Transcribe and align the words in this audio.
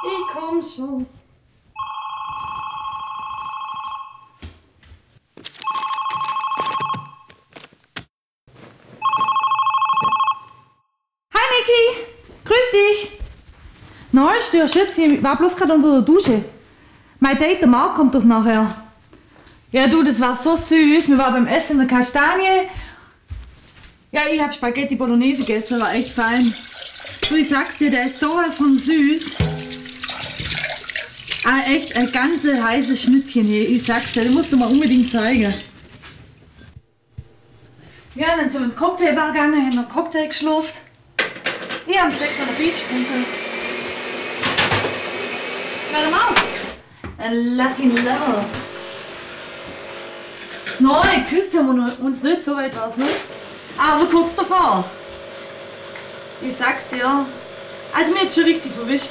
Ich 0.00 0.32
komm 0.32 0.62
schon. 0.62 1.06
Hi 11.34 11.46
Niki, 11.52 12.06
grüß 12.44 12.56
dich. 12.72 13.10
Na, 14.12 14.34
ist 14.34 14.52
dir 14.52 14.68
shit, 14.68 14.96
ich 14.96 15.22
war 15.22 15.36
bloß 15.36 15.56
gerade 15.56 15.74
unter 15.74 15.90
der 15.90 16.02
Dusche. 16.02 16.44
Mein 17.18 17.36
Date, 17.38 17.60
der 17.60 17.68
Marc, 17.68 17.96
kommt 17.96 18.14
doch 18.14 18.22
nachher. 18.22 18.84
Ja 19.72 19.88
du, 19.88 20.04
das 20.04 20.20
war 20.20 20.36
so 20.36 20.54
süß. 20.54 21.08
Wir 21.08 21.18
waren 21.18 21.34
beim 21.34 21.46
Essen 21.48 21.72
in 21.72 21.88
der 21.88 21.88
Kastanie. 21.88 22.68
Ja, 24.12 24.22
ich 24.32 24.40
hab 24.40 24.54
Spaghetti 24.54 24.94
Bolognese 24.94 25.44
gegessen, 25.44 25.80
war 25.80 25.92
echt 25.92 26.10
fein. 26.10 26.54
Du, 27.28 27.34
ich 27.34 27.48
sag's 27.48 27.78
dir, 27.78 27.90
der 27.90 28.06
ist 28.06 28.20
sowas 28.20 28.54
von 28.54 28.78
süß. 28.78 29.36
Ah, 31.44 31.60
echt, 31.70 31.96
ein 31.96 32.10
ganze 32.10 32.62
heiße 32.62 32.96
Schnittchen 32.96 33.44
hier. 33.44 33.68
Ich 33.68 33.84
sag's 33.84 34.12
dir, 34.12 34.24
den 34.24 34.34
musst 34.34 34.52
du 34.52 34.56
mal 34.56 34.68
unbedingt 34.68 35.10
zeigen. 35.10 35.52
Ja, 38.14 38.36
dann 38.36 38.50
sind 38.50 38.60
wir 38.60 38.64
in 38.64 38.70
den 38.70 38.76
Cocktailbar 38.76 39.32
gegangen, 39.32 39.64
haben 39.64 39.78
einen 39.78 39.88
Cocktail 39.88 40.26
geschlurft. 40.26 40.74
Ich 41.86 41.98
hab 41.98 42.10
Sex 42.10 42.32
an 42.40 42.46
der 42.48 42.64
Beach 42.64 42.74
getrunken. 42.88 43.24
Warte 45.92 46.10
mal 46.10 46.20
auf. 46.28 46.44
Ein 47.18 47.56
Latin 47.56 47.96
Lover. 47.96 48.44
Nein, 50.80 51.24
geküsst 51.28 51.56
haben 51.56 51.76
wir 51.76 52.04
uns 52.04 52.22
nicht, 52.22 52.42
so 52.42 52.56
weit 52.56 52.76
war's 52.76 52.96
nicht. 52.96 53.20
Aber 53.78 54.04
kurz 54.06 54.34
davor. 54.34 54.84
Ich 56.42 56.54
sag's 56.56 56.86
dir. 56.88 57.24
Also 57.94 58.12
mir 58.12 58.22
jetzt 58.22 58.34
schon 58.34 58.44
richtig 58.44 58.72
verwischt. 58.72 59.10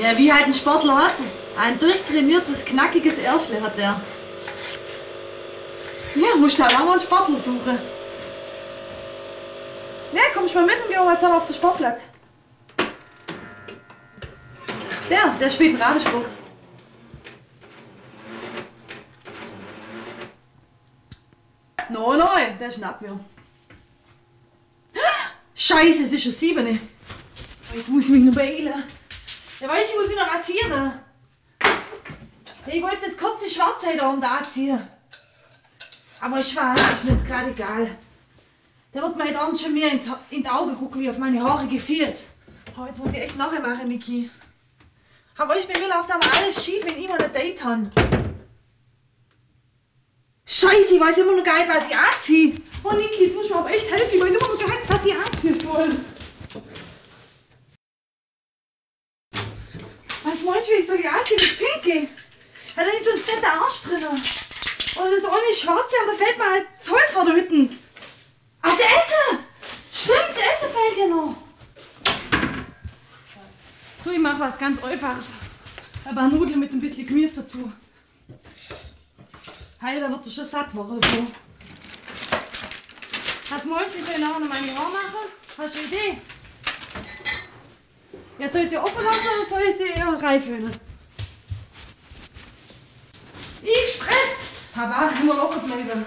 Ja, 0.00 0.18
wie 0.18 0.32
halt 0.32 0.46
ein 0.46 0.52
Sportler 0.52 0.96
hat. 0.96 1.14
Ein 1.56 1.78
durchtrainiertes, 1.78 2.64
knackiges 2.64 3.18
Erschle 3.18 3.60
hat 3.62 3.78
der. 3.78 4.00
Ja, 6.16 6.36
muss 6.36 6.60
auch 6.60 6.84
mal 6.84 6.92
einen 6.92 7.00
Sportler 7.00 7.36
suchen. 7.36 7.78
Ja, 10.12 10.20
kommst 10.34 10.54
mal 10.54 10.66
mit 10.66 10.76
und 10.84 10.90
wir 10.90 11.12
jetzt 11.12 11.24
aber 11.24 11.36
auf 11.36 11.46
den 11.46 11.54
Sportplatz. 11.54 12.02
Der, 15.10 15.34
der 15.38 15.50
spielt 15.50 15.74
einen 15.74 15.82
Radesprung. 15.82 16.24
No, 21.90 22.14
no, 22.14 22.28
der 22.58 22.68
ist 22.68 22.78
ein 22.78 22.84
Abwehr. 22.84 23.18
Scheiße, 25.54 26.04
es 26.04 26.12
ist 26.12 26.22
schon 26.22 26.32
sieben. 26.32 26.80
Jetzt 27.74 27.88
muss 27.88 28.04
ich 28.04 28.10
mich 28.10 28.24
noch 28.24 28.34
beeilen. 28.34 28.84
Ja, 29.64 29.70
du, 29.70 29.80
ich 29.80 29.96
muss 29.96 30.14
noch 30.14 30.34
rasieren. 30.34 30.92
Ich 32.66 32.82
wollte 32.82 33.06
das 33.06 33.16
kurze 33.16 33.48
Schwarze 33.48 33.86
da 33.96 34.36
anziehen. 34.36 34.78
Aber 36.20 36.42
schwarz 36.42 36.78
ist 36.78 37.04
mir 37.04 37.12
jetzt 37.12 37.26
gerade 37.26 37.50
egal. 37.50 37.96
Der 38.92 39.00
wird 39.00 39.16
mir 39.16 39.24
heute 39.24 39.40
Abend 39.40 39.58
schon 39.58 39.72
mehr 39.72 39.90
in, 39.90 40.00
in 40.28 40.42
die 40.42 40.48
Augen 40.48 40.76
gucken, 40.76 41.00
wie 41.00 41.08
auf 41.08 41.16
meine 41.16 41.42
haarige 41.42 41.80
Fies. 41.80 42.28
Oh, 42.78 42.84
jetzt 42.84 42.98
muss 42.98 43.14
ich 43.14 43.20
echt 43.20 43.38
nachher 43.38 43.60
machen, 43.60 43.88
Niki. 43.88 44.28
Aber 45.38 45.56
ich 45.56 45.66
bin 45.66 45.80
mir 45.80 45.88
läuft 45.88 46.12
aber 46.12 46.26
alles 46.36 46.62
schief, 46.62 46.84
wenn 46.84 46.98
ich 46.98 47.08
mal 47.08 47.22
ein 47.22 47.32
Date 47.32 47.64
habe. 47.64 47.90
Scheiße, 50.44 50.94
ich 50.96 51.00
weiß 51.00 51.16
immer 51.16 51.36
noch 51.36 51.44
gar 51.44 51.56
nicht, 51.56 51.68
was 51.70 51.88
ich 51.88 51.96
anziehe. 51.96 52.54
Oh 52.82 52.92
Niki, 52.92 53.24
jetzt 53.24 53.34
musst 53.34 53.48
du 53.48 53.54
mir 53.54 53.60
aber 53.60 53.70
echt 53.70 53.90
helfen. 53.90 54.10
Ich 54.12 54.22
weiß 54.22 54.30
immer 54.30 54.48
noch 54.48 54.58
gar 54.58 54.68
nicht, 54.68 54.90
was 54.90 55.06
ich 55.06 55.14
anziehen 55.14 55.58
soll. 55.58 56.13
Ich 60.66 60.86
soll 60.86 61.00
ich 61.00 61.08
anziehen? 61.08 61.38
Das 61.38 61.56
Pinke. 61.56 62.08
Ja, 62.76 62.82
da 62.84 62.90
ist 62.90 63.04
so 63.04 63.10
ein 63.10 63.18
fetter 63.18 63.52
Arsch 63.52 63.82
drin. 63.82 64.04
Und 64.04 64.20
das 65.10 65.24
ohne 65.24 65.54
Schwarze, 65.54 65.96
aber 66.02 66.12
da 66.12 66.24
fällt 66.24 66.38
mir 66.38 66.50
halt 66.50 66.66
das 66.80 66.90
Holz 66.90 67.10
vor 67.10 67.24
der 67.24 67.34
Hütten. 67.34 67.78
Also 68.62 68.82
Essen! 68.82 69.44
Stimmt, 69.92 70.38
Essen 70.38 70.68
fällt 70.68 70.98
ja 70.98 71.06
noch. 71.06 71.36
Du, 74.02 74.10
ich 74.10 74.18
mach 74.18 74.38
was 74.38 74.58
ganz 74.58 74.82
Einfaches. 74.82 75.32
Ein 76.04 76.14
paar 76.14 76.28
Nudeln 76.28 76.60
mit 76.60 76.72
ein 76.72 76.80
bisschen 76.80 77.06
Gemüse 77.06 77.36
dazu. 77.36 77.72
Hey, 79.80 80.00
da 80.00 80.10
wird 80.10 80.24
er 80.24 80.30
schon 80.30 80.44
satt 80.44 80.74
Woche 80.74 80.98
so. 81.02 81.26
Meinst 83.68 83.94
du, 83.94 83.98
ich 83.98 84.06
soll 84.06 84.20
nachher 84.20 84.40
noch 84.40 84.48
meine 84.48 84.74
Haare 84.74 84.92
machen? 84.92 85.30
Hast 85.56 85.74
du 85.74 85.78
eine 85.78 85.88
Idee? 85.88 86.18
Jetzt 88.38 88.52
soll 88.52 88.62
ich 88.62 88.70
sie 88.70 88.78
offen 88.78 89.04
lassen 89.04 89.20
oder 89.20 89.48
soll 89.48 89.70
ich 89.70 89.76
sie 89.76 89.98
eher 89.98 90.18
reiföhnen? 90.20 90.70
Ich 93.62 93.98
gestresst! 93.98 94.74
Papa, 94.74 95.10
nur 95.24 95.36
locker 95.36 95.60
bleiben. 95.60 96.04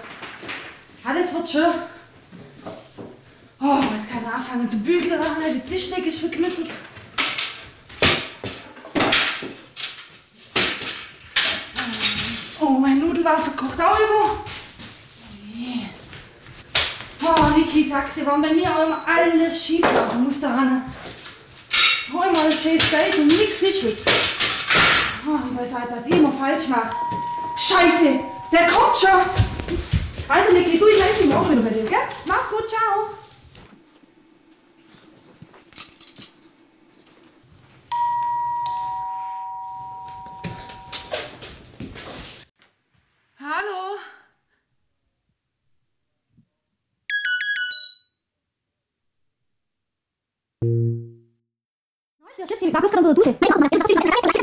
Alles 1.04 1.32
wird 1.32 1.48
schon. 1.48 1.74
Oh, 3.60 3.80
jetzt 3.96 4.10
kann 4.10 4.24
er 4.24 4.34
anfangen 4.34 4.68
zu 4.68 4.76
bügeln. 4.76 5.20
Die 5.54 5.68
Tischdecke 5.68 6.08
ist 6.08 6.20
verknittert. 6.20 6.68
Oh, 12.60 12.70
mein 12.70 13.00
Nudelwasser 13.00 13.52
kocht 13.52 13.80
auch. 13.80 14.36
Nee. 15.52 15.88
Oh, 17.22 17.56
Niki, 17.56 17.88
sagst 17.88 18.16
dir, 18.16 18.26
warum 18.26 18.42
bei 18.42 18.52
mir 18.52 18.70
auch 18.70 18.86
immer 18.86 19.02
alles 19.06 19.64
schief 19.64 19.82
laufen 19.82 20.24
muss 20.24 20.40
daran. 20.40 20.84
Oh, 22.10 22.22
immer 22.22 22.44
ein 22.44 22.52
schönes 22.52 22.90
Geld 22.90 23.18
und 23.18 23.26
nichts 23.26 23.60
ist 23.60 23.82
es. 23.84 23.98
Oh, 25.26 25.38
ich 25.50 25.60
weiß 25.60 25.78
halt, 25.78 25.90
was 25.90 26.06
ich 26.06 26.12
immer 26.12 26.32
falsch 26.32 26.66
mache. 26.68 26.90
Scheiße, 27.56 28.20
der 28.50 28.66
kommt 28.66 28.96
schon. 28.96 29.20
Also, 30.26 30.52
Niki, 30.52 30.78
du, 30.78 30.86
ich 30.88 30.98
melde 30.98 31.24
mich 31.24 31.34
auch 31.34 31.50
wieder 31.50 31.60
bei 31.60 31.68
dir, 31.70 31.84
gell? 31.84 31.98
Mach's 32.24 32.48
gut, 32.50 32.68
ciao. 32.68 33.07
Shit, 52.46 52.62
ich 52.62 52.72
war 52.72 52.80
bloß 52.80 52.92
gerade 52.92 53.08
unter 53.08 54.37